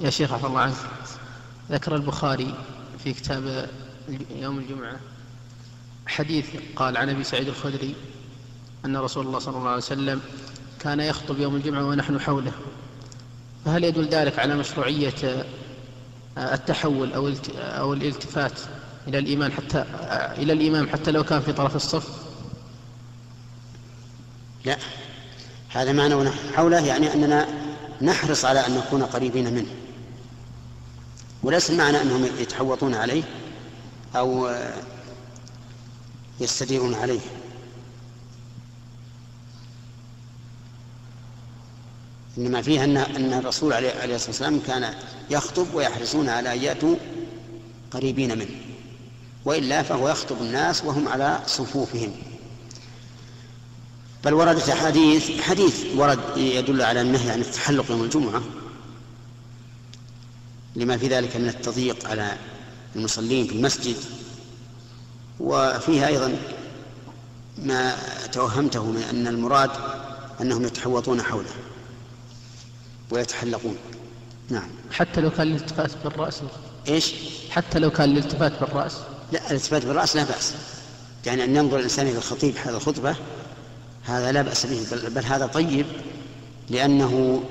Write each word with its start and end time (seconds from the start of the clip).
يا 0.00 0.10
شيخ 0.10 0.32
عفى 0.32 0.46
الله 0.46 0.60
عنك. 0.60 0.74
ذكر 1.70 1.96
البخاري 1.96 2.54
في 3.04 3.12
كتاب 3.12 3.68
يوم 4.36 4.58
الجمعة 4.58 4.96
حديث 6.06 6.46
قال 6.76 6.96
عن 6.96 7.08
أبي 7.08 7.24
سعيد 7.24 7.48
الخدري 7.48 7.94
أن 8.84 8.96
رسول 8.96 9.26
الله 9.26 9.38
صلى 9.38 9.56
الله 9.56 9.68
عليه 9.68 9.76
وسلم 9.76 10.20
كان 10.80 11.00
يخطب 11.00 11.40
يوم 11.40 11.56
الجمعة 11.56 11.84
ونحن 11.86 12.20
حوله. 12.20 12.52
فهل 13.64 13.84
يدل 13.84 14.08
ذلك 14.08 14.38
على 14.38 14.54
مشروعية 14.54 15.46
التحول 16.38 17.12
أو 17.12 17.32
أو 17.56 17.92
الالتفات 17.92 18.60
إلى 19.08 19.18
الإيمان 19.18 19.52
حتى 19.52 19.84
إلى 20.38 20.52
الإمام 20.52 20.88
حتى 20.88 21.10
لو 21.10 21.24
كان 21.24 21.40
في 21.40 21.52
طرف 21.52 21.76
الصف؟ 21.76 22.08
لا. 24.64 24.76
هذا 25.68 25.92
معنى 25.92 26.14
ونحن 26.14 26.54
حوله 26.54 26.86
يعني 26.86 27.14
أننا 27.14 27.48
نحرص 28.02 28.44
على 28.44 28.66
أن 28.66 28.76
نكون 28.76 29.02
قريبين 29.02 29.54
منه. 29.54 29.70
وليس 31.42 31.70
المعنى 31.70 32.02
أنهم 32.02 32.24
يتحوطون 32.24 32.94
عليه 32.94 33.22
أو 34.16 34.50
يستديرون 36.40 36.94
عليه. 36.94 37.20
إنما 42.38 42.62
فيه 42.62 42.84
أن 42.84 42.96
أن 42.96 43.32
الرسول 43.32 43.72
عليه 43.72 44.14
الصلاة 44.14 44.26
والسلام 44.26 44.60
كان 44.60 44.94
يخطب 45.30 45.74
ويحرصون 45.74 46.28
على 46.28 46.54
أن 46.54 46.62
يأتوا 46.62 46.96
قريبين 47.90 48.38
منه 48.38 48.48
وإلا 49.44 49.82
فهو 49.82 50.08
يخطب 50.08 50.36
الناس 50.40 50.84
وهم 50.84 51.08
على 51.08 51.40
صفوفهم. 51.46 52.12
بل 54.24 54.34
وردت 54.34 54.68
أحاديث 54.68 55.40
حديث 55.40 55.84
ورد 55.96 56.18
يدل 56.36 56.82
على 56.82 57.00
النهي 57.00 57.30
عن 57.30 57.40
التحلق 57.40 57.90
يوم 57.90 58.02
الجمعة. 58.02 58.42
لما 60.78 60.96
في 60.96 61.08
ذلك 61.08 61.36
من 61.36 61.48
التضييق 61.48 62.08
على 62.08 62.36
المصلين 62.96 63.46
في 63.46 63.52
المسجد. 63.52 63.96
وفيها 65.40 66.06
أيضا 66.06 66.36
ما 67.58 67.96
توهمته 68.32 68.84
من 68.84 69.02
أن 69.02 69.26
المراد 69.26 69.70
أنهم 70.40 70.64
يتحوطون 70.64 71.22
حوله 71.22 71.50
ويتحلقون. 73.10 73.76
نعم. 74.48 74.68
حتى 74.92 75.20
لو 75.20 75.30
كان 75.30 75.46
الالتفات 75.46 75.90
بالرأس. 76.04 76.42
إيش؟ 76.88 77.14
حتى 77.50 77.78
لو 77.78 77.90
كان 77.90 78.10
الالتفات 78.10 78.60
بالرأس. 78.60 78.96
لا 79.32 79.50
الالتفات 79.50 79.86
بالرأس 79.86 80.16
لا 80.16 80.24
بأس. 80.24 80.54
يعني 81.26 81.44
أن 81.44 81.56
ينظر 81.56 81.78
الإنسان 81.78 82.06
إلى 82.06 82.18
الخطيب 82.18 82.56
هذا 82.56 82.76
الخطبة 82.76 83.16
هذا 84.04 84.32
لا 84.32 84.42
بأس 84.42 84.66
به 84.66 84.86
بل, 84.90 85.10
بل 85.10 85.24
هذا 85.24 85.46
طيب 85.46 85.86
لأنه 86.70 87.42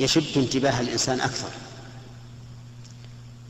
يشد 0.00 0.38
انتباه 0.38 0.80
الإنسان 0.80 1.20
أكثر. 1.20 1.48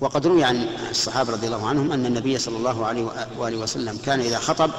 وقد 0.01 0.27
روي 0.27 0.45
عن 0.45 0.57
الصحابة 0.91 1.33
رضي 1.33 1.47
الله 1.47 1.67
عنهم 1.69 1.93
أن 1.93 2.07
النبي 2.07 2.39
صلى 2.39 2.57
الله 2.57 2.87
عليه 2.87 3.29
وآله 3.39 3.57
وسلم 3.57 3.99
كان 4.05 4.21
إذا 4.21 4.39
خطب 4.39 4.71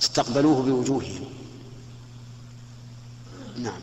استقبلوه 0.00 0.62
بوجوههم. 0.62 1.24
نعم. 3.56 3.80